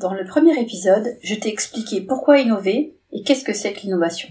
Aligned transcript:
Dans 0.00 0.14
le 0.14 0.24
premier 0.24 0.58
épisode, 0.58 1.18
je 1.22 1.34
t'ai 1.34 1.50
expliqué 1.50 2.00
pourquoi 2.00 2.38
innover 2.38 2.96
et 3.12 3.22
qu'est-ce 3.22 3.44
que 3.44 3.52
c'est 3.52 3.74
que 3.74 3.82
l'innovation. 3.82 4.30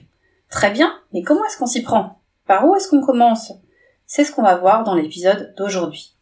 Très 0.50 0.72
bien, 0.72 0.92
mais 1.14 1.22
comment 1.22 1.46
est-ce 1.46 1.60
qu'on 1.60 1.68
s'y 1.68 1.84
prend? 1.84 2.22
Par 2.48 2.68
où 2.68 2.76
est-ce 2.76 2.90
qu'on 2.90 3.06
commence? 3.06 3.54
C'est 4.08 4.24
ce 4.24 4.32
qu'on 4.32 4.42
va 4.42 4.56
voir 4.56 4.84
dans 4.84 4.96
l'épisode 4.96 5.54
d'aujourd'hui. 5.60 6.16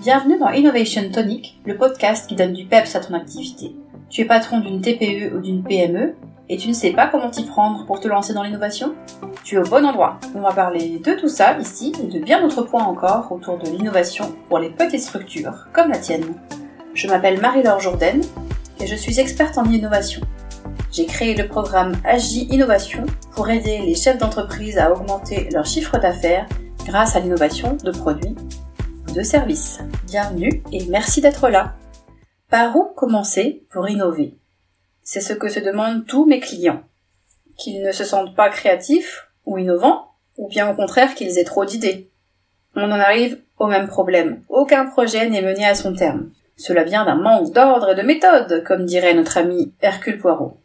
Bienvenue 0.00 0.38
dans 0.38 0.48
Innovation 0.48 1.10
Tonic, 1.12 1.60
le 1.66 1.76
podcast 1.76 2.26
qui 2.26 2.36
donne 2.36 2.54
du 2.54 2.64
peps 2.64 2.96
à 2.96 3.00
ton 3.00 3.12
activité. 3.12 3.76
Tu 4.08 4.22
es 4.22 4.24
patron 4.24 4.60
d'une 4.60 4.80
TPE 4.80 5.34
ou 5.36 5.40
d'une 5.40 5.62
PME 5.62 6.14
et 6.48 6.56
tu 6.56 6.68
ne 6.68 6.72
sais 6.72 6.92
pas 6.92 7.08
comment 7.08 7.28
t'y 7.28 7.44
prendre 7.44 7.84
pour 7.84 8.00
te 8.00 8.08
lancer 8.08 8.32
dans 8.32 8.44
l'innovation? 8.44 8.94
Tu 9.44 9.56
es 9.56 9.58
au 9.58 9.68
bon 9.68 9.84
endroit. 9.84 10.18
On 10.34 10.40
va 10.40 10.54
parler 10.54 11.00
de 11.04 11.12
tout 11.12 11.28
ça 11.28 11.58
ici 11.58 11.92
et 12.02 12.06
de 12.06 12.18
bien 12.18 12.40
d'autres 12.40 12.62
points 12.62 12.84
encore 12.84 13.30
autour 13.30 13.58
de 13.58 13.68
l'innovation 13.68 14.34
pour 14.48 14.58
les 14.58 14.70
petites 14.70 15.02
structures 15.02 15.66
comme 15.74 15.90
la 15.90 15.98
tienne. 15.98 16.34
Je 16.94 17.08
m'appelle 17.08 17.40
Marie-Laure 17.40 17.80
Jourdain 17.80 18.20
et 18.80 18.86
je 18.86 18.94
suis 18.94 19.18
experte 19.18 19.58
en 19.58 19.64
innovation. 19.64 20.20
J'ai 20.92 21.06
créé 21.06 21.34
le 21.34 21.48
programme 21.48 21.96
Agi 22.04 22.46
Innovation 22.52 23.04
pour 23.32 23.50
aider 23.50 23.78
les 23.78 23.96
chefs 23.96 24.18
d'entreprise 24.18 24.78
à 24.78 24.92
augmenter 24.92 25.48
leur 25.52 25.66
chiffre 25.66 25.98
d'affaires 25.98 26.46
grâce 26.86 27.16
à 27.16 27.20
l'innovation 27.20 27.76
de 27.82 27.90
produits 27.90 28.36
ou 29.08 29.12
de 29.12 29.22
services. 29.24 29.80
Bienvenue 30.06 30.62
et 30.70 30.86
merci 30.86 31.20
d'être 31.20 31.48
là. 31.48 31.74
Par 32.48 32.76
où 32.76 32.84
commencer 32.84 33.66
pour 33.72 33.88
innover? 33.88 34.36
C'est 35.02 35.20
ce 35.20 35.32
que 35.32 35.48
se 35.48 35.58
demandent 35.58 36.06
tous 36.06 36.26
mes 36.26 36.38
clients. 36.38 36.84
Qu'ils 37.58 37.82
ne 37.82 37.90
se 37.90 38.04
sentent 38.04 38.36
pas 38.36 38.50
créatifs 38.50 39.28
ou 39.46 39.58
innovants, 39.58 40.12
ou 40.38 40.48
bien 40.48 40.70
au 40.70 40.74
contraire 40.74 41.16
qu'ils 41.16 41.38
aient 41.38 41.44
trop 41.44 41.64
d'idées. 41.64 42.12
On 42.76 42.84
en 42.84 43.00
arrive 43.00 43.40
au 43.58 43.66
même 43.66 43.88
problème. 43.88 44.42
Aucun 44.48 44.86
projet 44.86 45.28
n'est 45.28 45.42
mené 45.42 45.66
à 45.66 45.74
son 45.74 45.92
terme. 45.92 46.30
Cela 46.56 46.84
vient 46.84 47.04
d'un 47.04 47.16
manque 47.16 47.52
d'ordre 47.52 47.90
et 47.90 47.94
de 47.94 48.02
méthode, 48.02 48.62
comme 48.64 48.86
dirait 48.86 49.14
notre 49.14 49.38
ami 49.38 49.72
Hercule 49.80 50.18
Poirot. 50.18 50.58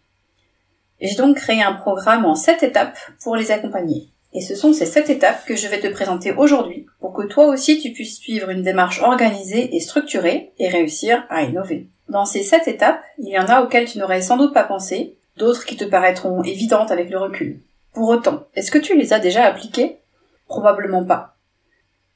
J'ai 1.02 1.16
donc 1.16 1.38
créé 1.38 1.62
un 1.62 1.74
programme 1.74 2.26
en 2.26 2.36
sept 2.36 2.64
étapes 2.64 2.98
pour 3.24 3.36
les 3.36 3.52
accompagner. 3.52 4.10
Et 4.34 4.42
ce 4.42 4.56
sont 4.56 4.74
ces 4.74 4.86
sept 4.86 5.10
étapes 5.10 5.44
que 5.46 5.56
je 5.56 5.68
vais 5.68 5.80
te 5.80 5.88
présenter 5.88 6.32
aujourd'hui 6.34 6.86
pour 7.00 7.14
que 7.14 7.26
toi 7.26 7.48
aussi 7.48 7.80
tu 7.80 7.92
puisses 7.92 8.20
suivre 8.20 8.50
une 8.50 8.62
démarche 8.62 9.02
organisée 9.02 9.76
et 9.76 9.80
structurée 9.80 10.52
et 10.60 10.70
réussir 10.70 11.26
à 11.30 11.42
innover. 11.44 11.88
Dans 12.10 12.26
ces 12.26 12.44
sept 12.44 12.68
étapes, 12.68 13.02
il 13.18 13.30
y 13.30 13.40
en 13.40 13.48
a 13.48 13.62
auxquelles 13.62 13.88
tu 13.88 13.98
n'aurais 13.98 14.22
sans 14.22 14.38
doute 14.38 14.54
pas 14.54 14.64
pensé, 14.64 15.16
d'autres 15.38 15.66
qui 15.66 15.78
te 15.78 15.86
paraîtront 15.86 16.44
évidentes 16.44 16.92
avec 16.92 17.10
le 17.10 17.18
recul. 17.18 17.62
Pour 17.94 18.10
autant, 18.10 18.46
est-ce 18.56 18.72
que 18.72 18.78
tu 18.78 18.96
les 18.96 19.14
as 19.14 19.20
déjà 19.20 19.46
appliquées? 19.46 19.98
Probablement 20.46 21.04
pas. 21.04 21.36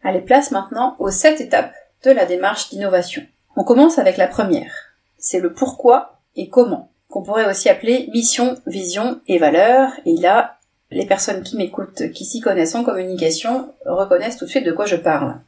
Allez, 0.03 0.21
place 0.21 0.51
maintenant 0.51 0.95
aux 0.99 1.09
sept 1.09 1.41
étapes 1.41 1.73
de 2.03 2.11
la 2.11 2.25
démarche 2.25 2.69
d'innovation. 2.69 3.23
On 3.55 3.63
commence 3.63 3.99
avec 3.99 4.17
la 4.17 4.27
première. 4.27 4.73
C'est 5.17 5.39
le 5.39 5.53
pourquoi 5.53 6.19
et 6.35 6.49
comment, 6.49 6.91
qu'on 7.09 7.21
pourrait 7.21 7.49
aussi 7.49 7.69
appeler 7.69 8.09
mission, 8.11 8.57
vision 8.65 9.21
et 9.27 9.37
valeur. 9.37 9.91
Et 10.05 10.17
là, 10.17 10.57
les 10.89 11.05
personnes 11.05 11.43
qui 11.43 11.55
m'écoutent, 11.55 12.11
qui 12.11 12.25
s'y 12.25 12.39
connaissent 12.39 12.75
en 12.75 12.83
communication, 12.83 13.73
reconnaissent 13.85 14.37
tout 14.37 14.45
de 14.45 14.49
suite 14.49 14.65
de 14.65 14.71
quoi 14.71 14.85
je 14.85 14.95
parle. 14.95 15.39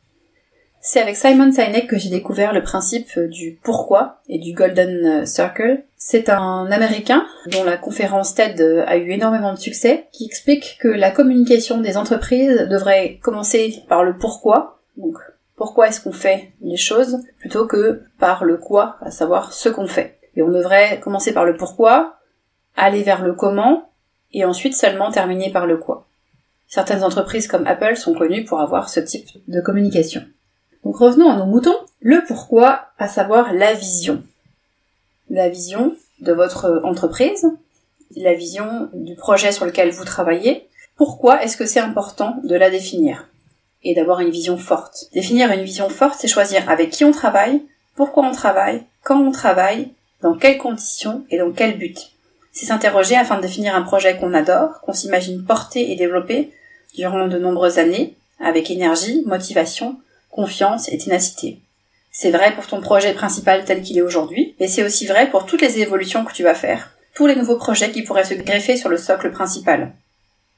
C'est 0.82 1.02
avec 1.02 1.16
Simon 1.16 1.52
Sinek 1.52 1.88
que 1.88 1.98
j'ai 1.98 2.12
découvert 2.12 2.54
le 2.54 2.62
principe 2.62 3.18
du 3.18 3.60
pourquoi 3.64 4.22
et 4.30 4.38
du 4.38 4.54
Golden 4.54 5.26
Circle. 5.26 5.84
C'est 5.98 6.30
un 6.30 6.70
Américain 6.72 7.26
dont 7.48 7.64
la 7.64 7.78
conférence 7.78 8.36
TED 8.36 8.62
a 8.86 8.96
eu 8.98 9.10
énormément 9.10 9.52
de 9.52 9.58
succès, 9.58 10.06
qui 10.12 10.26
explique 10.26 10.78
que 10.80 10.88
la 10.88 11.10
communication 11.10 11.82
des 11.82 11.98
entreprises 11.98 12.68
devrait 12.70 13.18
commencer 13.24 13.84
par 13.90 14.04
le 14.04 14.16
pourquoi, 14.16 14.80
pourquoi 15.56 15.88
est-ce 15.88 16.02
qu'on 16.02 16.12
fait 16.12 16.52
les 16.62 16.78
choses 16.78 17.20
plutôt 17.40 17.66
que 17.66 18.04
par 18.20 18.44
le 18.44 18.58
quoi, 18.58 18.98
à 19.02 19.12
savoir 19.12 19.54
ce 19.54 19.70
qu'on 19.70 19.88
fait? 19.88 20.20
Et 20.36 20.42
on 20.42 20.50
devrait 20.50 21.00
commencer 21.00 21.34
par 21.34 21.46
le 21.46 21.56
pourquoi, 21.56 22.18
aller 22.76 23.04
vers 23.04 23.24
le 23.24 23.34
comment, 23.34 23.90
et 24.34 24.44
ensuite 24.44 24.76
seulement 24.76 25.12
terminer 25.12 25.52
par 25.52 25.66
le 25.66 25.78
quoi. 25.78 26.08
Certaines 26.68 27.04
entreprises 27.04 27.48
comme 27.48 27.68
Apple 27.68 27.96
sont 27.96 28.14
connues 28.14 28.44
pour 28.44 28.60
avoir 28.60 28.90
ce 28.90 29.00
type 29.00 29.30
de 29.48 29.62
communication. 29.62 30.24
Donc 30.84 30.98
revenons 30.98 31.30
à 31.30 31.36
nos 31.38 31.46
moutons. 31.46 31.78
Le 32.02 32.24
pourquoi, 32.28 32.88
à 32.98 33.08
savoir 33.08 33.54
la 33.54 33.74
vision. 33.74 34.24
La 35.30 35.50
vision 35.50 35.96
de 36.20 36.34
votre 36.34 36.82
entreprise, 36.84 37.48
la 38.16 38.34
vision 38.34 38.90
du 38.94 39.16
projet 39.16 39.52
sur 39.52 39.66
lequel 39.66 39.92
vous 39.92 40.06
travaillez. 40.06 40.68
Pourquoi 40.98 41.44
est-ce 41.44 41.58
que 41.58 41.66
c'est 41.66 41.80
important 41.80 42.38
de 42.44 42.56
la 42.56 42.70
définir? 42.70 43.28
Et 43.86 43.96
d'avoir 43.96 44.20
une 44.20 44.32
vision 44.32 44.58
forte. 44.58 45.06
Définir 45.14 45.52
une 45.52 45.64
vision 45.64 45.88
forte, 45.88 46.20
c'est 46.20 46.28
choisir 46.28 46.70
avec 46.70 46.90
qui 46.90 47.06
on 47.06 47.12
travaille, 47.12 47.62
pourquoi 47.96 48.26
on 48.26 48.32
travaille, 48.32 48.84
quand 49.04 49.22
on 49.22 49.32
travaille, 49.32 49.92
dans 50.22 50.36
quelles 50.36 50.58
conditions 50.58 51.24
et 51.30 51.38
dans 51.38 51.52
quel 51.52 51.78
but. 51.78 51.98
C'est 52.52 52.66
s'interroger 52.66 53.16
afin 53.16 53.38
de 53.38 53.42
définir 53.42 53.76
un 53.76 53.84
projet 53.84 54.18
qu'on 54.18 54.34
adore, 54.34 54.82
qu'on 54.82 54.94
s'imagine 54.94 55.46
porter 55.46 55.92
et 55.92 55.96
développer 55.96 56.52
durant 56.96 57.28
de 57.28 57.38
nombreuses 57.38 57.80
années, 57.80 58.16
avec 58.40 58.72
énergie, 58.72 59.24
motivation, 59.26 59.98
confiance 60.32 60.90
et 60.92 60.98
ténacité. 60.98 61.60
C'est 62.12 62.32
vrai 62.32 62.54
pour 62.56 62.66
ton 62.68 62.82
projet 62.82 63.14
principal 63.14 63.66
tel 63.66 63.82
qu'il 63.82 63.98
est 63.98 64.02
aujourd'hui, 64.02 64.56
mais 64.60 64.68
c'est 64.68 64.84
aussi 64.84 65.06
vrai 65.06 65.30
pour 65.30 65.46
toutes 65.46 65.62
les 65.62 65.80
évolutions 65.80 66.26
que 66.26 66.34
tu 66.34 66.44
vas 66.44 66.56
faire, 66.56 66.92
tous 67.14 67.28
les 67.28 67.36
nouveaux 67.36 67.58
projets 67.58 67.92
qui 67.92 68.04
pourraient 68.04 68.24
se 68.24 68.34
greffer 68.34 68.78
sur 68.78 68.90
le 68.90 68.98
socle 68.98 69.32
principal. 69.32 69.94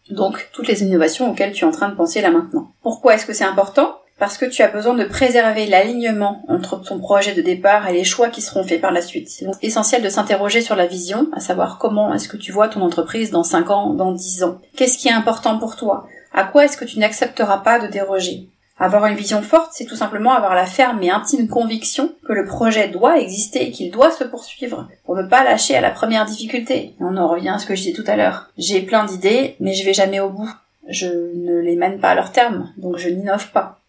Donc 0.10 0.50
toutes 0.54 0.68
les 0.68 0.84
innovations 0.84 1.30
auxquelles 1.30 1.52
tu 1.52 1.66
es 1.66 1.68
en 1.68 1.72
train 1.72 1.90
de 1.90 1.96
penser 1.96 2.22
là 2.22 2.32
maintenant. 2.32 2.72
Pourquoi 2.82 3.16
est-ce 3.16 3.26
que 3.26 3.34
c'est 3.34 3.44
important? 3.44 3.96
Parce 4.20 4.40
que 4.40 4.46
tu 4.46 4.64
as 4.64 4.68
besoin 4.68 4.96
de 4.96 5.04
préserver 5.04 5.68
l'alignement 5.68 6.44
entre 6.48 6.82
ton 6.82 6.98
projet 6.98 7.36
de 7.36 7.42
départ 7.42 7.88
et 7.88 7.94
les 7.94 8.04
choix 8.04 8.30
qui 8.30 8.42
seront 8.42 8.64
faits 8.64 8.82
par 8.82 8.92
la 8.92 9.02
suite. 9.02 9.30
C'est 9.30 9.46
essentiel 9.62 10.02
de 10.02 10.10
s'interroger 10.10 10.62
sur 10.62 10.76
la 10.76 10.88
vision, 10.88 11.28
à 11.34 11.40
savoir 11.40 11.78
comment 11.78 12.12
est-ce 12.14 12.28
que 12.28 12.38
tu 12.38 12.52
vois 12.52 12.68
ton 12.68 12.82
entreprise 12.82 13.30
dans 13.30 13.44
5 13.44 13.70
ans, 13.70 13.94
dans 13.94 14.14
10 14.14 14.44
ans. 14.44 14.58
Qu'est-ce 14.76 14.98
qui 14.98 15.08
est 15.08 15.12
important 15.12 15.60
pour 15.60 15.76
toi? 15.76 16.08
À 16.34 16.46
quoi 16.46 16.66
est-ce 16.66 16.78
que 16.78 16.86
tu 16.86 16.98
n'accepteras 16.98 17.60
pas 17.60 17.80
de 17.80 17.88
déroger? 17.88 18.48
Avoir 18.80 19.06
une 19.08 19.16
vision 19.16 19.42
forte, 19.42 19.72
c'est 19.74 19.86
tout 19.86 19.96
simplement 19.96 20.34
avoir 20.34 20.54
la 20.54 20.66
ferme 20.66 21.02
et 21.02 21.10
intime 21.10 21.48
conviction 21.48 22.12
que 22.26 22.34
le 22.34 22.46
projet 22.46 22.90
doit 22.90 23.20
exister 23.20 23.68
et 23.68 23.72
qu'il 23.72 23.92
doit 23.92 24.12
se 24.12 24.24
poursuivre 24.24 24.88
pour 25.04 25.16
ne 25.16 25.24
pas 25.24 25.44
lâcher 25.44 25.76
à 25.76 25.82
la 25.82 25.92
première 25.92 26.26
difficulté. 26.26 26.94
on 27.00 27.18
en 27.18 27.28
revient 27.28 27.50
à 27.50 27.60
ce 27.60 27.66
que 27.66 27.76
je 27.76 27.82
disais 27.82 27.94
tout 27.94 28.10
à 28.10 28.16
l'heure. 28.16 28.52
J'ai 28.58 28.82
plein 28.82 29.06
d'idées, 29.06 29.56
mais 29.60 29.74
je 29.74 29.84
vais 29.84 29.94
jamais 29.94 30.20
au 30.20 30.30
bout. 30.30 30.52
Je 30.88 31.08
ne 31.08 31.60
les 31.60 31.76
mène 31.76 32.00
pas 32.00 32.12
à 32.12 32.16
leur 32.16 32.32
terme, 32.32 32.72
donc 32.78 32.98
je 32.98 33.10
n'innove 33.10 33.52
pas. 33.52 33.80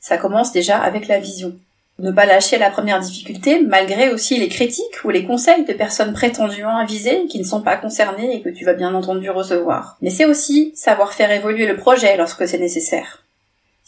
Ça 0.00 0.16
commence 0.16 0.52
déjà 0.52 0.78
avec 0.78 1.08
la 1.08 1.18
vision. 1.18 1.54
Ne 2.00 2.12
pas 2.12 2.26
lâcher 2.26 2.56
à 2.56 2.60
la 2.60 2.70
première 2.70 3.00
difficulté, 3.00 3.60
malgré 3.60 4.10
aussi 4.10 4.38
les 4.38 4.48
critiques 4.48 5.04
ou 5.04 5.10
les 5.10 5.24
conseils 5.24 5.64
de 5.64 5.72
personnes 5.72 6.12
prétendument 6.12 6.76
avisées 6.76 7.26
qui 7.26 7.40
ne 7.40 7.44
sont 7.44 7.60
pas 7.60 7.76
concernées 7.76 8.36
et 8.36 8.40
que 8.40 8.50
tu 8.50 8.64
vas 8.64 8.74
bien 8.74 8.94
entendu 8.94 9.28
recevoir. 9.30 9.96
Mais 10.00 10.10
c'est 10.10 10.24
aussi 10.24 10.72
savoir 10.76 11.12
faire 11.12 11.32
évoluer 11.32 11.66
le 11.66 11.76
projet 11.76 12.16
lorsque 12.16 12.46
c'est 12.46 12.58
nécessaire. 12.58 13.24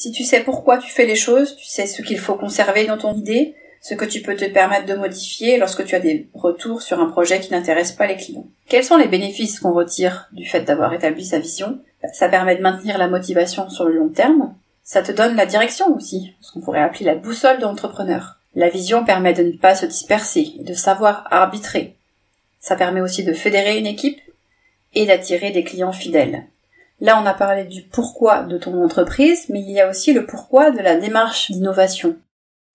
Si 0.00 0.12
tu 0.12 0.25
sais 0.25 0.41
pourquoi 0.41 0.78
tu 0.78 0.91
fais 0.91 1.05
les 1.05 1.15
choses, 1.15 1.56
tu 1.56 1.66
sais 1.66 1.87
ce 1.87 2.00
qu'il 2.00 2.19
faut 2.19 2.34
conserver 2.34 2.87
dans 2.87 2.97
ton 2.97 3.15
idée, 3.15 3.55
ce 3.83 3.93
que 3.93 4.06
tu 4.06 4.22
peux 4.22 4.34
te 4.34 4.47
permettre 4.47 4.87
de 4.87 4.94
modifier 4.94 5.59
lorsque 5.59 5.84
tu 5.84 5.94
as 5.94 6.00
des 6.00 6.27
retours 6.33 6.81
sur 6.81 7.00
un 7.00 7.11
projet 7.11 7.38
qui 7.38 7.53
n'intéresse 7.53 7.93
pas 7.93 8.06
les 8.06 8.16
clients. 8.16 8.47
Quels 8.66 8.83
sont 8.83 8.97
les 8.97 9.09
bénéfices 9.09 9.61
qu'on 9.61 9.75
retire 9.75 10.31
du 10.33 10.47
fait 10.47 10.62
d'avoir 10.62 10.94
établi 10.94 11.22
sa 11.22 11.38
vision? 11.38 11.81
Ça 12.15 12.31
permet 12.31 12.56
de 12.56 12.62
maintenir 12.62 12.97
la 12.97 13.09
motivation 13.09 13.69
sur 13.69 13.84
le 13.84 13.93
long 13.93 14.09
terme. 14.09 14.55
Ça 14.84 15.03
te 15.03 15.12
donne 15.12 15.37
la 15.37 15.44
direction 15.44 15.94
aussi, 15.94 16.32
ce 16.41 16.50
qu'on 16.50 16.62
pourrait 16.62 16.81
appeler 16.81 17.05
la 17.05 17.17
boussole 17.17 17.59
d'entrepreneur. 17.59 18.38
La 18.55 18.71
vision 18.71 19.05
permet 19.05 19.34
de 19.34 19.43
ne 19.43 19.53
pas 19.53 19.75
se 19.75 19.84
disperser 19.84 20.53
de 20.61 20.72
savoir 20.72 21.28
arbitrer. 21.31 21.94
Ça 22.59 22.75
permet 22.75 23.03
aussi 23.03 23.22
de 23.22 23.34
fédérer 23.34 23.77
une 23.77 23.87
équipe 23.87 24.22
et 24.94 25.05
d'attirer 25.05 25.50
des 25.50 25.62
clients 25.62 25.93
fidèles. 25.93 26.47
Là, 27.00 27.21
on 27.22 27.27
a 27.27 27.34
parlé 27.34 27.65
du 27.65 27.83
pourquoi 27.83 28.43
de 28.43 28.59
ton 28.59 28.83
entreprise, 28.83 29.47
mais 29.49 29.61
il 29.61 29.71
y 29.71 29.81
a 29.81 29.88
aussi 29.88 30.12
le 30.12 30.27
pourquoi 30.27 30.71
de 30.71 30.81
la 30.81 30.97
démarche 30.97 31.50
d'innovation. 31.50 32.16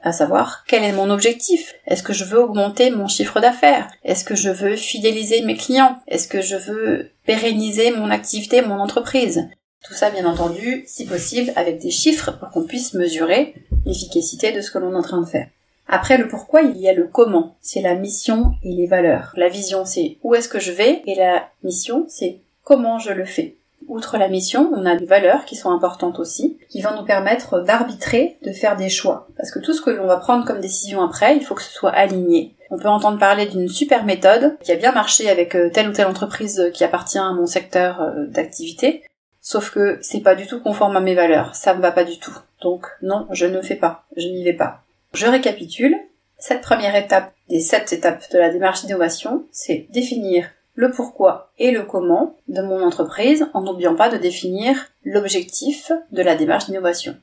À 0.01 0.11
savoir, 0.11 0.65
quel 0.67 0.83
est 0.83 0.91
mon 0.91 1.09
objectif? 1.09 1.73
Est-ce 1.87 2.03
que 2.03 2.13
je 2.13 2.25
veux 2.25 2.39
augmenter 2.39 2.91
mon 2.91 3.07
chiffre 3.07 3.39
d'affaires? 3.39 3.89
Est-ce 4.03 4.23
que 4.23 4.35
je 4.35 4.49
veux 4.49 4.75
fidéliser 4.75 5.41
mes 5.41 5.55
clients? 5.55 5.97
Est-ce 6.07 6.27
que 6.27 6.41
je 6.41 6.55
veux 6.55 7.11
pérenniser 7.25 7.91
mon 7.91 8.09
activité, 8.09 8.61
mon 8.61 8.79
entreprise? 8.79 9.47
Tout 9.83 9.93
ça, 9.93 10.09
bien 10.09 10.25
entendu, 10.25 10.83
si 10.87 11.05
possible, 11.05 11.51
avec 11.55 11.79
des 11.79 11.91
chiffres 11.91 12.31
pour 12.31 12.49
qu'on 12.49 12.65
puisse 12.65 12.93
mesurer 12.95 13.55
l'efficacité 13.85 14.51
de 14.51 14.61
ce 14.61 14.71
que 14.71 14.79
l'on 14.79 14.93
est 14.93 14.97
en 14.97 15.03
train 15.03 15.21
de 15.21 15.27
faire. 15.27 15.47
Après 15.87 16.17
le 16.17 16.27
pourquoi, 16.27 16.63
il 16.63 16.77
y 16.77 16.89
a 16.89 16.93
le 16.93 17.07
comment. 17.07 17.55
C'est 17.61 17.81
la 17.81 17.93
mission 17.93 18.53
et 18.63 18.73
les 18.73 18.87
valeurs. 18.87 19.31
La 19.35 19.49
vision, 19.49 19.85
c'est 19.85 20.17
où 20.23 20.33
est-ce 20.33 20.49
que 20.49 20.59
je 20.59 20.71
vais 20.71 21.03
et 21.05 21.15
la 21.15 21.49
mission, 21.63 22.05
c'est 22.07 22.41
comment 22.63 22.97
je 22.97 23.11
le 23.11 23.25
fais. 23.25 23.57
Outre 23.87 24.17
la 24.17 24.27
mission, 24.27 24.71
on 24.73 24.85
a 24.85 24.95
des 24.95 25.05
valeurs 25.05 25.45
qui 25.45 25.55
sont 25.55 25.71
importantes 25.71 26.19
aussi, 26.19 26.57
qui 26.69 26.81
vont 26.81 26.95
nous 26.95 27.05
permettre 27.05 27.61
d'arbitrer, 27.61 28.37
de 28.43 28.51
faire 28.51 28.75
des 28.75 28.89
choix. 28.89 29.27
Parce 29.37 29.51
que 29.51 29.59
tout 29.59 29.73
ce 29.73 29.81
que 29.81 29.91
l'on 29.91 30.07
va 30.07 30.17
prendre 30.17 30.45
comme 30.45 30.59
décision 30.59 31.03
après, 31.03 31.35
il 31.35 31.43
faut 31.43 31.55
que 31.55 31.61
ce 31.61 31.71
soit 31.71 31.91
aligné. 31.91 32.55
On 32.71 32.79
peut 32.79 32.87
entendre 32.87 33.19
parler 33.19 33.45
d'une 33.45 33.69
super 33.69 34.05
méthode 34.05 34.57
qui 34.61 34.71
a 34.71 34.75
bien 34.75 34.91
marché 34.91 35.29
avec 35.29 35.55
euh, 35.55 35.69
telle 35.69 35.89
ou 35.89 35.93
telle 35.93 36.07
entreprise 36.07 36.71
qui 36.73 36.83
appartient 36.83 37.19
à 37.19 37.31
mon 37.31 37.45
secteur 37.45 38.01
euh, 38.01 38.25
d'activité, 38.27 39.03
sauf 39.39 39.69
que 39.69 39.99
c'est 40.01 40.21
pas 40.21 40.35
du 40.35 40.47
tout 40.47 40.59
conforme 40.59 40.97
à 40.97 41.01
mes 41.01 41.13
valeurs, 41.13 41.55
ça 41.55 41.75
me 41.75 41.81
va 41.81 41.91
pas 41.91 42.03
du 42.03 42.17
tout. 42.17 42.35
Donc 42.61 42.87
non, 43.03 43.27
je 43.31 43.45
ne 43.45 43.61
fais 43.61 43.75
pas, 43.75 44.05
je 44.17 44.27
n'y 44.27 44.43
vais 44.43 44.53
pas. 44.53 44.81
Je 45.13 45.27
récapitule. 45.27 45.95
Cette 46.37 46.61
première 46.61 46.95
étape 46.95 47.31
des 47.47 47.61
sept 47.61 47.93
étapes 47.93 48.29
de 48.31 48.37
la 48.37 48.49
démarche 48.49 48.81
d'innovation, 48.81 49.45
c'est 49.51 49.87
définir 49.91 50.47
le 50.75 50.91
pourquoi 50.91 51.51
et 51.57 51.71
le 51.71 51.83
comment 51.83 52.35
de 52.47 52.61
mon 52.61 52.83
entreprise 52.83 53.47
en 53.53 53.61
n'oubliant 53.61 53.95
pas 53.95 54.09
de 54.09 54.17
définir 54.17 54.91
l'objectif 55.03 55.91
de 56.11 56.21
la 56.21 56.35
démarche 56.35 56.67
d'innovation. 56.67 57.17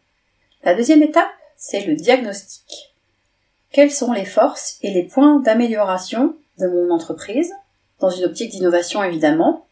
La 0.65 0.75
deuxième 0.75 1.03
étape, 1.03 1.31
c'est 1.57 1.85
le 1.85 1.95
diagnostic. 1.95 2.95
Quelles 3.71 3.91
sont 3.91 4.13
les 4.13 4.25
forces 4.25 4.79
et 4.83 4.91
les 4.91 5.05
points 5.05 5.39
d'amélioration 5.41 6.35
de 6.59 6.67
mon 6.67 6.91
entreprise, 6.91 7.53
dans 8.01 8.11
une 8.11 8.25
optique 8.25 8.51
d'innovation 8.51 9.03
évidemment. 9.03 9.67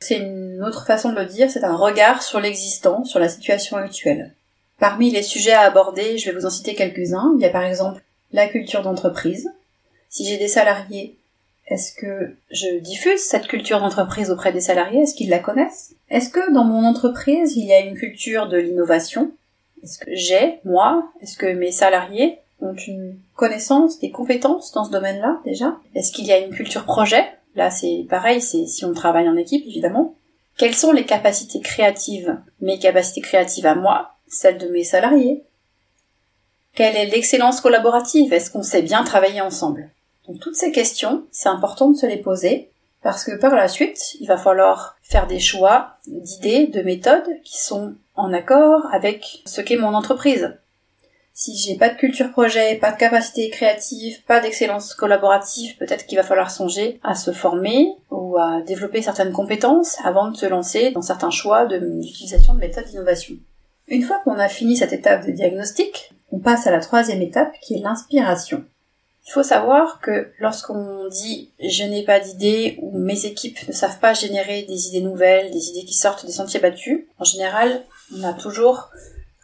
C'est 0.00 0.18
une 0.18 0.62
autre 0.64 0.86
façon 0.86 1.10
de 1.10 1.20
le 1.20 1.26
dire, 1.26 1.50
c'est 1.50 1.64
un 1.64 1.76
regard 1.76 2.22
sur 2.22 2.40
l'existant, 2.40 3.04
sur 3.04 3.18
la 3.18 3.28
situation 3.28 3.76
actuelle. 3.76 4.34
Parmi 4.78 5.10
les 5.10 5.22
sujets 5.22 5.52
à 5.52 5.62
aborder, 5.62 6.18
je 6.18 6.30
vais 6.30 6.36
vous 6.36 6.46
en 6.46 6.50
citer 6.50 6.74
quelques-uns. 6.74 7.34
Il 7.36 7.42
y 7.42 7.46
a 7.46 7.50
par 7.50 7.64
exemple 7.64 8.02
la 8.32 8.48
culture 8.48 8.82
d'entreprise. 8.82 9.50
Si 10.08 10.24
j'ai 10.24 10.38
des 10.38 10.48
salariés, 10.48 11.18
est-ce 11.72 11.94
que 11.94 12.36
je 12.50 12.78
diffuse 12.80 13.20
cette 13.20 13.46
culture 13.46 13.80
d'entreprise 13.80 14.30
auprès 14.30 14.52
des 14.52 14.60
salariés? 14.60 15.00
Est-ce 15.00 15.14
qu'ils 15.14 15.30
la 15.30 15.38
connaissent? 15.38 15.94
Est-ce 16.10 16.28
que 16.28 16.52
dans 16.52 16.64
mon 16.64 16.84
entreprise, 16.84 17.56
il 17.56 17.64
y 17.64 17.72
a 17.72 17.80
une 17.80 17.96
culture 17.96 18.46
de 18.46 18.58
l'innovation? 18.58 19.32
Est-ce 19.82 19.98
que 19.98 20.10
j'ai, 20.14 20.60
moi, 20.66 21.10
est-ce 21.22 21.38
que 21.38 21.46
mes 21.46 21.72
salariés 21.72 22.38
ont 22.60 22.74
une 22.74 23.16
connaissance, 23.34 23.98
des 24.00 24.10
compétences 24.10 24.72
dans 24.72 24.84
ce 24.84 24.90
domaine-là 24.90 25.40
déjà? 25.46 25.76
Est-ce 25.94 26.12
qu'il 26.12 26.26
y 26.26 26.32
a 26.32 26.38
une 26.38 26.54
culture 26.54 26.84
projet? 26.84 27.24
Là, 27.54 27.70
c'est 27.70 28.06
pareil, 28.08 28.42
c'est 28.42 28.66
si 28.66 28.84
on 28.84 28.92
travaille 28.92 29.28
en 29.28 29.36
équipe, 29.36 29.64
évidemment. 29.66 30.14
Quelles 30.58 30.74
sont 30.74 30.92
les 30.92 31.06
capacités 31.06 31.60
créatives? 31.60 32.38
Mes 32.60 32.78
capacités 32.78 33.22
créatives 33.22 33.66
à 33.66 33.74
moi, 33.74 34.14
celles 34.28 34.58
de 34.58 34.68
mes 34.68 34.84
salariés. 34.84 35.42
Quelle 36.74 36.96
est 36.96 37.06
l'excellence 37.06 37.62
collaborative? 37.62 38.32
Est-ce 38.34 38.50
qu'on 38.50 38.62
sait 38.62 38.82
bien 38.82 39.04
travailler 39.04 39.40
ensemble? 39.40 39.88
Donc 40.26 40.40
toutes 40.40 40.56
ces 40.56 40.72
questions, 40.72 41.24
c'est 41.30 41.48
important 41.48 41.90
de 41.90 41.96
se 41.96 42.06
les 42.06 42.18
poser 42.18 42.70
parce 43.02 43.24
que 43.24 43.36
par 43.36 43.54
la 43.56 43.68
suite, 43.68 44.14
il 44.20 44.26
va 44.26 44.36
falloir 44.36 44.96
faire 45.02 45.26
des 45.26 45.40
choix 45.40 45.96
d'idées, 46.06 46.68
de 46.68 46.82
méthodes 46.82 47.28
qui 47.42 47.58
sont 47.58 47.94
en 48.14 48.32
accord 48.32 48.86
avec 48.92 49.42
ce 49.44 49.60
qu'est 49.60 49.76
mon 49.76 49.94
entreprise. 49.94 50.56
Si 51.34 51.56
j'ai 51.56 51.76
pas 51.76 51.88
de 51.88 51.96
culture 51.96 52.30
projet, 52.30 52.76
pas 52.76 52.92
de 52.92 52.98
capacité 52.98 53.48
créative, 53.48 54.22
pas 54.24 54.40
d'excellence 54.40 54.94
collaborative, 54.94 55.76
peut-être 55.78 56.06
qu'il 56.06 56.18
va 56.18 56.24
falloir 56.24 56.50
songer 56.50 57.00
à 57.02 57.14
se 57.14 57.32
former 57.32 57.88
ou 58.10 58.36
à 58.38 58.60
développer 58.60 59.00
certaines 59.00 59.32
compétences 59.32 59.96
avant 60.04 60.30
de 60.30 60.36
se 60.36 60.46
lancer 60.46 60.90
dans 60.90 61.02
certains 61.02 61.30
choix 61.30 61.64
d'utilisation 61.64 62.54
de, 62.54 62.60
méthodes 62.60 62.84
d'innovation. 62.84 63.34
Une 63.88 64.02
fois 64.02 64.20
qu'on 64.22 64.38
a 64.38 64.48
fini 64.48 64.76
cette 64.76 64.92
étape 64.92 65.26
de 65.26 65.32
diagnostic, 65.32 66.12
on 66.30 66.38
passe 66.38 66.66
à 66.66 66.70
la 66.70 66.80
troisième 66.80 67.22
étape 67.22 67.54
qui 67.62 67.74
est 67.74 67.80
l'inspiration. 67.80 68.64
Il 69.26 69.32
faut 69.32 69.42
savoir 69.42 70.00
que 70.00 70.32
lorsqu'on 70.40 71.08
dit 71.08 71.50
je 71.60 71.84
n'ai 71.84 72.04
pas 72.04 72.20
d'idées 72.20 72.78
ou 72.82 72.98
mes 72.98 73.24
équipes 73.24 73.58
ne 73.68 73.72
savent 73.72 73.98
pas 73.98 74.14
générer 74.14 74.62
des 74.62 74.88
idées 74.88 75.00
nouvelles, 75.00 75.50
des 75.52 75.68
idées 75.68 75.84
qui 75.84 75.94
sortent 75.94 76.26
des 76.26 76.32
sentiers 76.32 76.60
battus, 76.60 77.04
en 77.18 77.24
général, 77.24 77.82
on 78.16 78.24
a 78.24 78.32
toujours 78.32 78.90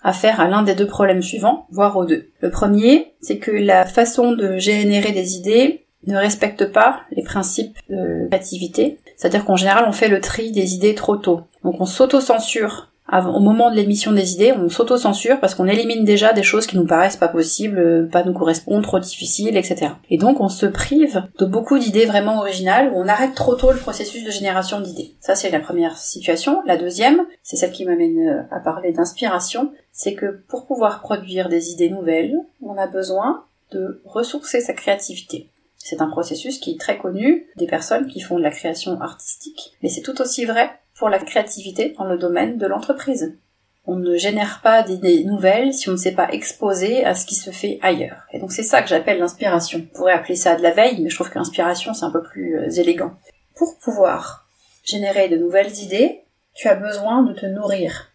affaire 0.02 0.40
à 0.40 0.48
l'un 0.48 0.62
des 0.62 0.74
deux 0.74 0.86
problèmes 0.86 1.22
suivants, 1.22 1.66
voire 1.70 1.96
aux 1.96 2.04
deux. 2.04 2.30
Le 2.40 2.50
premier, 2.50 3.14
c'est 3.20 3.38
que 3.38 3.50
la 3.50 3.86
façon 3.86 4.32
de 4.32 4.58
générer 4.58 5.12
des 5.12 5.36
idées 5.36 5.84
ne 6.06 6.16
respecte 6.16 6.72
pas 6.72 7.02
les 7.10 7.22
principes 7.22 7.76
de 7.88 8.28
créativité. 8.28 8.98
C'est-à-dire 9.16 9.44
qu'en 9.44 9.56
général, 9.56 9.84
on 9.88 9.92
fait 9.92 10.08
le 10.08 10.20
tri 10.20 10.52
des 10.52 10.74
idées 10.74 10.94
trop 10.94 11.16
tôt. 11.16 11.42
Donc 11.64 11.80
on 11.80 11.86
s'auto-censure 11.86 12.92
au 13.10 13.40
moment 13.40 13.70
de 13.70 13.76
l'émission 13.76 14.12
des 14.12 14.34
idées, 14.34 14.52
on 14.52 14.68
s'auto-censure 14.68 15.40
parce 15.40 15.54
qu'on 15.54 15.66
élimine 15.66 16.04
déjà 16.04 16.32
des 16.32 16.42
choses 16.42 16.66
qui 16.66 16.76
nous 16.76 16.86
paraissent 16.86 17.16
pas 17.16 17.28
possibles, 17.28 17.78
euh, 17.78 18.08
pas 18.10 18.22
nous 18.22 18.34
correspondent, 18.34 18.82
trop 18.82 18.98
difficiles, 18.98 19.56
etc. 19.56 19.92
Et 20.10 20.18
donc 20.18 20.40
on 20.40 20.48
se 20.48 20.66
prive 20.66 21.22
de 21.38 21.46
beaucoup 21.46 21.78
d'idées 21.78 22.04
vraiment 22.04 22.38
originales 22.38 22.92
où 22.92 22.96
on 22.96 23.08
arrête 23.08 23.34
trop 23.34 23.54
tôt 23.54 23.72
le 23.72 23.78
processus 23.78 24.24
de 24.24 24.30
génération 24.30 24.80
d'idées. 24.80 25.14
Ça 25.20 25.34
c'est 25.34 25.50
la 25.50 25.60
première 25.60 25.96
situation. 25.96 26.62
La 26.66 26.76
deuxième, 26.76 27.26
c'est 27.42 27.56
celle 27.56 27.72
qui 27.72 27.86
m'amène 27.86 28.28
euh, 28.28 28.42
à 28.50 28.60
parler 28.60 28.92
d'inspiration, 28.92 29.72
c'est 29.92 30.14
que 30.14 30.42
pour 30.48 30.66
pouvoir 30.66 31.00
produire 31.00 31.48
des 31.48 31.70
idées 31.72 31.90
nouvelles, 31.90 32.36
on 32.62 32.76
a 32.76 32.86
besoin 32.86 33.44
de 33.72 34.02
ressourcer 34.04 34.60
sa 34.60 34.74
créativité. 34.74 35.48
C'est 35.76 36.02
un 36.02 36.08
processus 36.08 36.58
qui 36.58 36.72
est 36.72 36.80
très 36.80 36.98
connu 36.98 37.46
des 37.56 37.66
personnes 37.66 38.08
qui 38.08 38.20
font 38.20 38.36
de 38.36 38.42
la 38.42 38.50
création 38.50 39.00
artistique, 39.00 39.72
mais 39.82 39.88
c'est 39.88 40.02
tout 40.02 40.20
aussi 40.20 40.44
vrai 40.44 40.70
pour 40.98 41.08
la 41.08 41.18
créativité 41.18 41.94
dans 41.96 42.04
le 42.04 42.18
domaine 42.18 42.58
de 42.58 42.66
l'entreprise. 42.66 43.38
On 43.86 43.96
ne 43.96 44.16
génère 44.16 44.60
pas 44.62 44.82
d'idées 44.82 45.24
nouvelles 45.24 45.72
si 45.72 45.88
on 45.88 45.92
ne 45.92 45.96
s'est 45.96 46.14
pas 46.14 46.30
exposé 46.30 47.04
à 47.04 47.14
ce 47.14 47.24
qui 47.24 47.36
se 47.36 47.50
fait 47.50 47.78
ailleurs. 47.80 48.26
Et 48.32 48.38
donc 48.38 48.52
c'est 48.52 48.62
ça 48.62 48.82
que 48.82 48.88
j'appelle 48.88 49.18
l'inspiration. 49.18 49.80
On 49.80 49.96
pourrait 49.96 50.12
appeler 50.12 50.36
ça 50.36 50.56
de 50.56 50.62
la 50.62 50.72
veille, 50.72 51.00
mais 51.00 51.08
je 51.08 51.14
trouve 51.14 51.30
que 51.30 51.38
l'inspiration 51.38 51.94
c'est 51.94 52.04
un 52.04 52.10
peu 52.10 52.22
plus 52.22 52.58
euh, 52.58 52.70
élégant. 52.70 53.12
Pour 53.56 53.78
pouvoir 53.78 54.46
générer 54.84 55.28
de 55.28 55.36
nouvelles 55.36 55.74
idées, 55.78 56.24
tu 56.54 56.68
as 56.68 56.74
besoin 56.74 57.22
de 57.22 57.32
te 57.32 57.46
nourrir. 57.46 58.12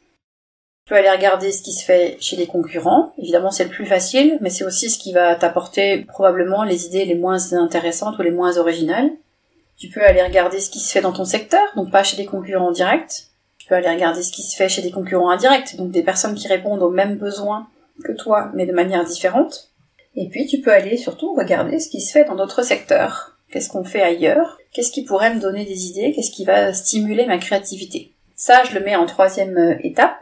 Tu 0.85 0.89
peux 0.89 0.95
aller 0.95 1.09
regarder 1.09 1.51
ce 1.51 1.63
qui 1.63 1.71
se 1.71 1.85
fait 1.85 2.17
chez 2.19 2.35
les 2.35 2.45
concurrents. 2.45 3.13
Évidemment, 3.17 3.51
c'est 3.51 3.63
le 3.63 3.69
plus 3.69 3.85
facile, 3.85 4.37
mais 4.41 4.49
c'est 4.49 4.65
aussi 4.65 4.89
ce 4.89 4.99
qui 4.99 5.13
va 5.13 5.35
t'apporter 5.35 6.03
probablement 6.03 6.63
les 6.63 6.85
idées 6.85 7.05
les 7.05 7.15
moins 7.15 7.53
intéressantes 7.53 8.19
ou 8.19 8.21
les 8.21 8.31
moins 8.31 8.57
originales. 8.57 9.09
Tu 9.83 9.89
peux 9.89 10.01
aller 10.01 10.23
regarder 10.23 10.61
ce 10.61 10.69
qui 10.69 10.79
se 10.79 10.93
fait 10.93 11.01
dans 11.01 11.11
ton 11.11 11.25
secteur, 11.25 11.61
donc 11.75 11.91
pas 11.91 12.03
chez 12.03 12.15
des 12.15 12.25
concurrents 12.25 12.71
directs. 12.71 13.25
Tu 13.57 13.67
peux 13.67 13.75
aller 13.75 13.89
regarder 13.89 14.23
ce 14.23 14.31
qui 14.31 14.41
se 14.41 14.55
fait 14.55 14.69
chez 14.69 14.81
des 14.81 14.91
concurrents 14.91 15.29
indirects, 15.29 15.75
donc 15.75 15.91
des 15.91 16.03
personnes 16.03 16.35
qui 16.35 16.47
répondent 16.47 16.81
aux 16.81 16.89
mêmes 16.89 17.17
besoins 17.17 17.67
que 18.01 18.13
toi, 18.13 18.49
mais 18.53 18.65
de 18.65 18.71
manière 18.71 19.03
différente. 19.03 19.71
Et 20.15 20.29
puis 20.29 20.47
tu 20.47 20.61
peux 20.61 20.71
aller 20.71 20.95
surtout 20.95 21.35
regarder 21.35 21.79
ce 21.79 21.89
qui 21.89 21.99
se 21.99 22.13
fait 22.13 22.23
dans 22.23 22.37
d'autres 22.37 22.63
secteurs. 22.63 23.35
Qu'est-ce 23.51 23.67
qu'on 23.67 23.83
fait 23.83 24.01
ailleurs? 24.01 24.57
Qu'est-ce 24.71 24.93
qui 24.93 25.03
pourrait 25.03 25.35
me 25.35 25.41
donner 25.41 25.65
des 25.65 25.87
idées? 25.87 26.13
Qu'est-ce 26.15 26.31
qui 26.31 26.45
va 26.45 26.71
stimuler 26.71 27.25
ma 27.25 27.37
créativité? 27.37 28.13
Ça, 28.37 28.63
je 28.63 28.75
le 28.75 28.85
mets 28.85 28.95
en 28.95 29.05
troisième 29.05 29.57
euh, 29.57 29.75
étape, 29.83 30.15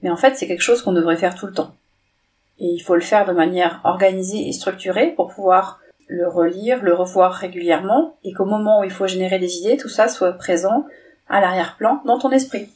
mais 0.00 0.08
en 0.08 0.16
fait 0.16 0.38
c'est 0.38 0.46
quelque 0.46 0.62
chose 0.62 0.80
qu'on 0.80 0.92
devrait 0.92 1.18
faire 1.18 1.34
tout 1.34 1.46
le 1.46 1.52
temps. 1.52 1.74
Et 2.60 2.64
il 2.64 2.80
faut 2.80 2.94
le 2.94 3.02
faire 3.02 3.26
de 3.26 3.34
manière 3.34 3.82
organisée 3.84 4.48
et 4.48 4.52
structurée 4.52 5.08
pour 5.08 5.34
pouvoir 5.34 5.80
le 6.06 6.28
relire, 6.28 6.82
le 6.82 6.94
revoir 6.94 7.32
régulièrement, 7.32 8.16
et 8.24 8.32
qu'au 8.32 8.44
moment 8.44 8.80
où 8.80 8.84
il 8.84 8.90
faut 8.90 9.06
générer 9.06 9.38
des 9.38 9.58
idées, 9.58 9.76
tout 9.76 9.88
ça 9.88 10.08
soit 10.08 10.32
présent 10.32 10.86
à 11.28 11.40
l'arrière-plan 11.40 12.00
dans 12.04 12.18
ton 12.18 12.30
esprit. 12.30 12.68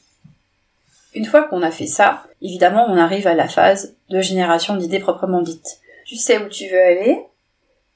Une 1.13 1.25
fois 1.25 1.43
qu'on 1.43 1.61
a 1.61 1.71
fait 1.71 1.87
ça, 1.87 2.23
évidemment, 2.41 2.85
on 2.87 2.97
arrive 2.97 3.27
à 3.27 3.33
la 3.33 3.47
phase 3.47 3.95
de 4.09 4.21
génération 4.21 4.75
d'idées 4.77 4.99
proprement 4.99 5.41
dites. 5.41 5.79
Tu 6.05 6.15
sais 6.15 6.37
où 6.37 6.47
tu 6.47 6.69
veux 6.69 6.81
aller, 6.81 7.21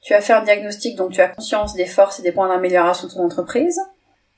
tu 0.01 0.13
as 0.13 0.21
fait 0.21 0.33
un 0.33 0.43
diagnostic, 0.43 0.95
donc 0.95 1.11
tu 1.11 1.21
as 1.21 1.29
conscience 1.29 1.73
des 1.73 1.85
forces 1.85 2.19
et 2.19 2.23
des 2.23 2.31
points 2.31 2.49
d'amélioration 2.49 3.07
de 3.07 3.13
ton 3.13 3.25
entreprise, 3.25 3.79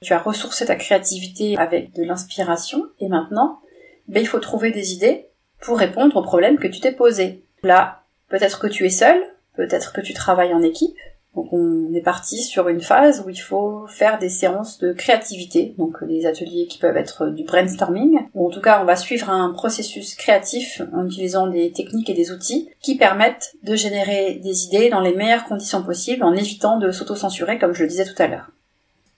tu 0.01 0.13
as 0.13 0.19
ressourcé 0.19 0.65
ta 0.65 0.75
créativité 0.75 1.57
avec 1.57 1.93
de 1.93 2.03
l'inspiration, 2.03 2.83
et 2.99 3.07
maintenant, 3.07 3.59
ben, 4.07 4.21
il 4.21 4.27
faut 4.27 4.39
trouver 4.39 4.71
des 4.71 4.93
idées 4.93 5.27
pour 5.59 5.77
répondre 5.77 6.15
aux 6.15 6.21
problèmes 6.21 6.57
que 6.57 6.67
tu 6.67 6.79
t'es 6.79 6.91
posés. 6.91 7.43
Là, 7.63 8.03
peut-être 8.29 8.59
que 8.59 8.67
tu 8.67 8.85
es 8.85 8.89
seul, 8.89 9.21
peut-être 9.57 9.91
que 9.91 10.01
tu 10.01 10.13
travailles 10.13 10.53
en 10.53 10.61
équipe. 10.61 10.95
Donc 11.35 11.53
on 11.53 11.93
est 11.93 12.01
parti 12.01 12.41
sur 12.41 12.67
une 12.67 12.81
phase 12.81 13.23
où 13.23 13.29
il 13.29 13.39
faut 13.39 13.85
faire 13.87 14.17
des 14.17 14.29
séances 14.29 14.79
de 14.79 14.91
créativité, 14.91 15.75
donc 15.77 16.03
des 16.03 16.25
ateliers 16.25 16.65
qui 16.65 16.79
peuvent 16.79 16.97
être 16.97 17.27
du 17.27 17.43
brainstorming, 17.43 18.21
ou 18.33 18.47
en 18.47 18.49
tout 18.49 18.61
cas 18.61 18.81
on 18.81 18.85
va 18.85 18.95
suivre 18.95 19.29
un 19.29 19.51
processus 19.51 20.15
créatif 20.15 20.81
en 20.93 21.05
utilisant 21.05 21.45
des 21.45 21.71
techniques 21.71 22.09
et 22.09 22.15
des 22.15 22.31
outils 22.31 22.71
qui 22.81 22.97
permettent 22.97 23.53
de 23.61 23.75
générer 23.75 24.39
des 24.43 24.65
idées 24.65 24.89
dans 24.89 25.01
les 25.01 25.13
meilleures 25.13 25.45
conditions 25.45 25.83
possibles 25.83 26.23
en 26.23 26.33
évitant 26.33 26.79
de 26.79 26.89
s'auto-censurer 26.89 27.59
comme 27.59 27.73
je 27.73 27.83
le 27.83 27.89
disais 27.89 28.05
tout 28.05 28.19
à 28.19 28.27
l'heure. 28.27 28.49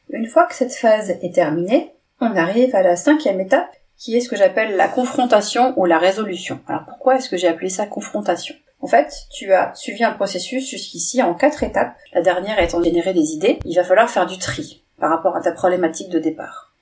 Une 0.10 0.28
fois 0.28 0.46
que 0.46 0.56
cette 0.56 0.74
phase 0.74 1.12
est 1.12 1.34
terminée, 1.34 1.94
on 2.20 2.36
arrive 2.36 2.76
à 2.76 2.82
la 2.82 2.98
cinquième 2.98 3.40
étape 3.40 3.72
qui 3.96 4.18
est 4.18 4.22
ce 4.22 4.30
que 4.30 4.36
j'appelle 4.36 4.76
la 4.76 4.90
confrontation 4.90 5.74
ou 5.78 5.86
la 5.86 6.00
résolution. 6.00 6.60
Alors 6.68 6.86
pourquoi 6.86 7.16
est-ce 7.16 7.30
que 7.30 7.38
j'ai 7.38 7.48
appelé 7.48 7.70
ça 7.70 7.86
confrontation? 7.86 8.56
En 8.82 8.88
fait, 8.88 9.14
tu 9.32 9.52
as 9.52 9.74
suivi 9.76 10.04
un 10.04 10.14
processus 10.14 10.70
jusqu'ici 10.70 11.22
en 11.22 11.34
quatre 11.34 11.64
étapes, 11.64 11.96
la 12.14 12.22
dernière 12.22 12.60
étant 12.60 12.80
de 12.80 12.86
générer 12.86 13.14
des 13.14 13.34
idées. 13.34 13.60
Il 13.66 13.76
va 13.76 13.84
falloir 13.84 14.10
faire 14.10 14.26
du 14.26 14.38
tri 14.38 14.84
par 15.00 15.10
rapport 15.10 15.36
à 15.36 15.42
ta 15.42 15.52
problématique 15.52 16.10
de 16.10 16.20
départ. 16.20 16.74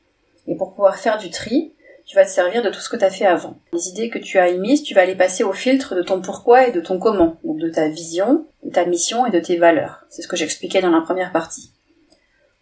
Et 0.48 0.56
pour 0.56 0.74
pouvoir 0.74 0.98
faire 0.98 1.18
du 1.18 1.30
tri, 1.30 1.74
tu 2.06 2.16
vas 2.16 2.24
te 2.24 2.30
servir 2.30 2.62
de 2.62 2.70
tout 2.70 2.80
ce 2.80 2.90
que 2.90 2.96
tu 2.96 3.04
as 3.04 3.10
fait 3.10 3.26
avant. 3.26 3.58
Les 3.74 3.90
idées 3.90 4.10
que 4.10 4.20
tu 4.20 4.38
as 4.38 4.48
émises, 4.48 4.84
tu 4.84 4.94
vas 4.94 5.06
les 5.06 5.16
passer 5.16 5.44
au 5.44 5.54
filtre 5.54 5.94
de 5.96 6.02
ton 6.02 6.22
pourquoi 6.22 6.68
et 6.68 6.72
de 6.72 6.80
ton 6.80 7.00
comment, 7.00 7.38
donc 7.44 7.58
de 7.58 7.70
ta 7.70 7.90
vision, 7.90 8.46
de 8.64 8.72
ta 8.72 8.86
mission 8.86 9.26
et 9.26 9.32
de 9.32 9.40
tes 9.40 9.58
valeurs. 9.58 10.06
C'est 10.10 10.22
ce 10.22 10.28
que 10.28 10.38
j'expliquais 10.38 10.82
dans 10.82 10.92
la 10.92 11.02
première 11.02 11.34
partie. 11.34 11.72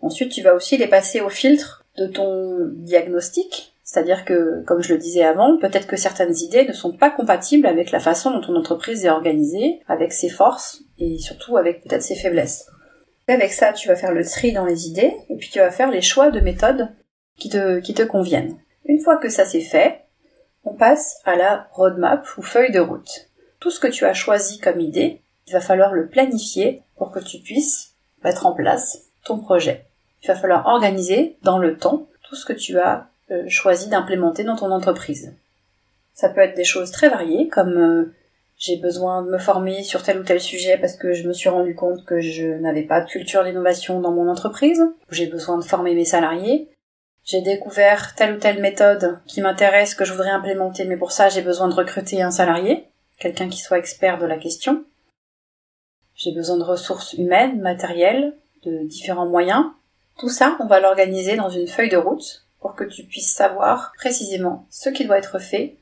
Ensuite, 0.02 0.32
tu 0.32 0.42
vas 0.42 0.56
aussi 0.56 0.78
les 0.78 0.88
passer 0.88 1.22
au 1.22 1.30
filtre 1.30 1.86
de 1.98 2.08
ton 2.08 2.72
diagnostic, 2.74 3.75
c'est-à-dire 3.86 4.26
que, 4.26 4.64
comme 4.64 4.82
je 4.82 4.94
le 4.94 5.00
disais 5.00 5.24
avant, 5.24 5.58
peut-être 5.60 5.86
que 5.86 5.96
certaines 5.96 6.36
idées 6.36 6.66
ne 6.66 6.74
sont 6.74 6.92
pas 6.92 7.12
compatibles 7.12 7.68
avec 7.68 7.92
la 7.92 8.00
façon 8.00 8.32
dont 8.32 8.42
ton 8.42 8.56
entreprise 8.56 9.06
est 9.06 9.10
organisée, 9.10 9.80
avec 9.88 10.12
ses 10.12 10.28
forces 10.28 10.82
et 10.98 11.20
surtout 11.20 11.56
avec 11.56 11.84
peut-être 11.84 12.02
ses 12.02 12.16
faiblesses. 12.16 12.66
Avec 13.28 13.54
ça, 13.54 13.74
tu 13.74 13.88
vas 13.88 13.96
faire 13.96 14.12
le 14.12 14.26
tri 14.26 14.54
dans 14.54 14.66
les 14.66 14.88
idées 14.88 15.16
et 15.30 15.36
puis 15.38 15.50
tu 15.52 15.60
vas 15.60 15.70
faire 15.70 15.92
les 15.92 16.02
choix 16.02 16.32
de 16.32 16.40
méthodes 16.40 16.90
qui 17.38 17.50
te, 17.50 17.80
qui 17.80 17.94
te 17.94 18.02
conviennent. 18.02 18.58
Une 18.86 19.00
fois 19.00 19.18
que 19.18 19.30
ça 19.30 19.46
c'est 19.46 19.62
fait, 19.62 20.02
on 20.64 20.74
passe 20.74 21.22
à 21.24 21.36
la 21.36 21.68
roadmap 21.72 22.26
ou 22.38 22.42
feuille 22.42 22.72
de 22.72 22.80
route. 22.80 23.30
Tout 23.60 23.70
ce 23.70 23.80
que 23.80 23.88
tu 23.88 24.06
as 24.06 24.16
choisi 24.16 24.58
comme 24.58 24.80
idée, 24.80 25.22
il 25.46 25.54
va 25.54 25.60
falloir 25.60 25.94
le 25.94 26.08
planifier 26.08 26.82
pour 26.98 27.12
que 27.12 27.20
tu 27.20 27.38
puisses 27.38 27.94
mettre 28.24 28.48
en 28.48 28.54
place 28.54 29.12
ton 29.26 29.38
projet. 29.38 29.86
Il 30.24 30.28
va 30.28 30.36
falloir 30.36 30.66
organiser 30.66 31.38
dans 31.44 31.60
le 31.60 31.78
temps 31.78 32.08
tout 32.28 32.36
ce 32.36 32.48
que 32.48 32.54
tu 32.54 32.80
as 32.80 33.10
euh, 33.32 33.46
choisi 33.48 33.90
d'implémenter 33.90 34.44
dans 34.44 34.56
ton 34.56 34.72
entreprise. 34.72 35.34
Ça 36.14 36.30
peut 36.30 36.42
être 36.42 36.56
des 36.56 36.64
choses 36.64 36.92
très 36.92 37.10
variées 37.10 37.48
comme 37.48 37.78
euh, 37.78 38.14
j'ai 38.58 38.78
besoin 38.78 39.24
de 39.24 39.32
me 39.32 39.38
former 39.38 39.84
sur 39.84 40.04
tel 40.04 40.20
ou 40.20 40.24
tel 40.24 40.40
sujet 40.40 40.78
parce 40.78 40.96
que 40.96 41.14
je 41.14 41.28
me 41.28 41.34
suis 41.34 41.50
rendu 41.50 41.76
compte 41.76 42.06
que 42.06 42.20
je 42.22 42.46
n'avais 42.46 42.84
pas 42.84 43.02
de 43.02 43.10
culture 43.10 43.44
d'innovation 43.44 44.00
dans 44.00 44.12
mon 44.12 44.30
entreprise, 44.30 44.82
j'ai 45.10 45.28
besoin 45.28 45.58
de 45.58 45.64
former 45.64 45.94
mes 45.96 46.06
salariés, 46.06 46.70
j'ai 47.24 47.42
découvert 47.42 48.14
telle 48.16 48.36
ou 48.36 48.40
telle 48.40 48.62
méthode 48.62 49.20
qui 49.26 49.42
m'intéresse, 49.42 49.96
que 49.96 50.06
je 50.06 50.14
voudrais 50.14 50.30
implémenter, 50.30 50.86
mais 50.86 50.96
pour 50.96 51.12
ça 51.12 51.28
j'ai 51.28 51.42
besoin 51.42 51.68
de 51.68 51.74
recruter 51.74 52.22
un 52.22 52.32
salarié, 52.32 52.88
quelqu'un 53.20 53.50
qui 53.50 53.60
soit 53.60 53.80
expert 53.80 54.20
de 54.20 54.26
la 54.26 54.38
question. 54.38 54.86
J'ai 56.14 56.32
besoin 56.32 56.58
de 56.58 56.64
ressources 56.64 57.14
humaines, 57.14 57.60
matérielles, 57.60 58.38
de 58.64 58.86
différents 58.86 59.28
moyens. 59.28 59.66
Tout 60.18 60.30
ça, 60.30 60.56
on 60.62 60.68
va 60.68 60.80
l'organiser 60.80 61.36
dans 61.36 61.50
une 61.50 61.68
feuille 61.68 61.90
de 61.90 61.98
route 61.98 62.45
pour 62.66 62.76
que 62.76 62.84
tu 62.84 63.04
puisses 63.04 63.32
savoir 63.32 63.94
précisément 63.96 64.66
ce 64.72 64.90
qui 64.90 65.06
doit 65.06 65.20
être 65.20 65.38
fait, 65.38 65.78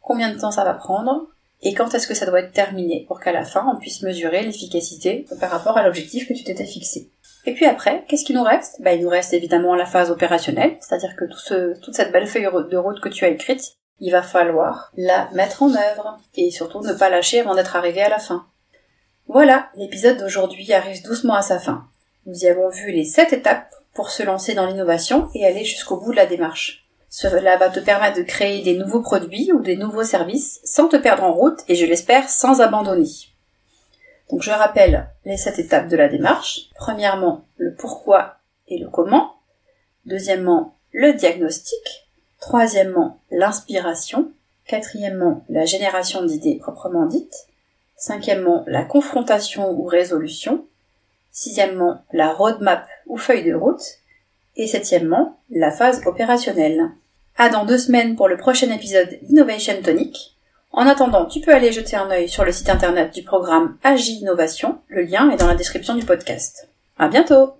combien 0.00 0.32
de 0.32 0.38
temps 0.38 0.52
ça 0.52 0.62
va 0.62 0.72
prendre, 0.72 1.26
et 1.62 1.74
quand 1.74 1.92
est-ce 1.92 2.06
que 2.06 2.14
ça 2.14 2.26
doit 2.26 2.38
être 2.38 2.52
terminé 2.52 3.04
pour 3.08 3.18
qu'à 3.18 3.32
la 3.32 3.44
fin 3.44 3.66
on 3.68 3.76
puisse 3.76 4.02
mesurer 4.02 4.44
l'efficacité 4.44 5.26
par 5.40 5.50
rapport 5.50 5.76
à 5.76 5.82
l'objectif 5.82 6.28
que 6.28 6.34
tu 6.34 6.44
t'étais 6.44 6.64
fixé. 6.64 7.10
Et 7.44 7.54
puis 7.54 7.66
après, 7.66 8.04
qu'est-ce 8.06 8.24
qui 8.24 8.34
nous 8.34 8.44
reste? 8.44 8.80
Bah, 8.80 8.92
Il 8.92 9.02
nous 9.02 9.08
reste 9.08 9.32
évidemment 9.32 9.74
la 9.74 9.84
phase 9.84 10.12
opérationnelle, 10.12 10.76
c'est-à-dire 10.80 11.16
que 11.16 11.24
toute 11.24 11.96
cette 11.96 12.12
belle 12.12 12.28
feuille 12.28 12.48
de 12.70 12.76
route 12.76 13.00
que 13.00 13.08
tu 13.08 13.24
as 13.24 13.30
écrite, 13.30 13.72
il 13.98 14.12
va 14.12 14.22
falloir 14.22 14.92
la 14.96 15.28
mettre 15.32 15.64
en 15.64 15.74
œuvre 15.74 16.20
et 16.36 16.52
surtout 16.52 16.82
ne 16.82 16.92
pas 16.92 17.10
lâcher 17.10 17.40
avant 17.40 17.56
d'être 17.56 17.74
arrivé 17.74 18.00
à 18.00 18.10
la 18.10 18.20
fin. 18.20 18.46
Voilà, 19.26 19.70
l'épisode 19.74 20.18
d'aujourd'hui 20.18 20.72
arrive 20.72 21.02
doucement 21.02 21.34
à 21.34 21.42
sa 21.42 21.58
fin. 21.58 21.88
Nous 22.26 22.44
y 22.44 22.46
avons 22.46 22.68
vu 22.68 22.92
les 22.92 23.04
sept 23.04 23.32
étapes 23.32 23.74
pour 23.98 24.10
se 24.10 24.22
lancer 24.22 24.54
dans 24.54 24.66
l'innovation 24.66 25.28
et 25.34 25.44
aller 25.44 25.64
jusqu'au 25.64 25.96
bout 25.96 26.12
de 26.12 26.16
la 26.16 26.26
démarche. 26.26 26.86
Cela 27.08 27.56
va 27.56 27.68
te 27.68 27.80
permettre 27.80 28.16
de 28.16 28.22
créer 28.22 28.62
des 28.62 28.78
nouveaux 28.78 29.02
produits 29.02 29.50
ou 29.52 29.60
des 29.60 29.74
nouveaux 29.74 30.04
services 30.04 30.60
sans 30.62 30.86
te 30.86 30.94
perdre 30.94 31.24
en 31.24 31.32
route 31.32 31.58
et 31.66 31.74
je 31.74 31.84
l'espère 31.84 32.30
sans 32.30 32.60
abandonner. 32.60 33.08
Donc 34.30 34.42
je 34.42 34.52
rappelle 34.52 35.08
les 35.24 35.36
sept 35.36 35.58
étapes 35.58 35.88
de 35.88 35.96
la 35.96 36.06
démarche. 36.06 36.70
Premièrement, 36.76 37.44
le 37.56 37.74
pourquoi 37.74 38.36
et 38.68 38.78
le 38.78 38.88
comment. 38.88 39.32
Deuxièmement, 40.06 40.76
le 40.92 41.14
diagnostic. 41.14 42.08
Troisièmement, 42.38 43.18
l'inspiration. 43.32 44.30
Quatrièmement, 44.68 45.44
la 45.48 45.64
génération 45.64 46.24
d'idées 46.24 46.58
proprement 46.58 47.06
dites. 47.06 47.48
Cinquièmement, 47.96 48.62
la 48.68 48.84
confrontation 48.84 49.72
ou 49.72 49.86
résolution. 49.86 50.66
Sixièmement, 51.38 52.02
la 52.12 52.32
roadmap 52.32 52.88
ou 53.06 53.16
feuille 53.16 53.44
de 53.44 53.54
route. 53.54 53.80
Et 54.56 54.66
septièmement, 54.66 55.38
la 55.50 55.70
phase 55.70 56.04
opérationnelle. 56.04 56.90
À 57.36 57.48
dans 57.48 57.64
deux 57.64 57.78
semaines 57.78 58.16
pour 58.16 58.26
le 58.26 58.36
prochain 58.36 58.72
épisode 58.72 59.20
d'Innovation 59.22 59.80
Tonic. 59.80 60.36
En 60.72 60.88
attendant, 60.88 61.26
tu 61.26 61.40
peux 61.40 61.54
aller 61.54 61.70
jeter 61.70 61.94
un 61.94 62.10
œil 62.10 62.28
sur 62.28 62.44
le 62.44 62.50
site 62.50 62.70
internet 62.70 63.14
du 63.14 63.22
programme 63.22 63.78
Agi 63.84 64.14
Innovation. 64.14 64.80
Le 64.88 65.02
lien 65.02 65.30
est 65.30 65.36
dans 65.36 65.46
la 65.46 65.54
description 65.54 65.94
du 65.94 66.04
podcast. 66.04 66.68
À 66.98 67.06
bientôt! 67.06 67.57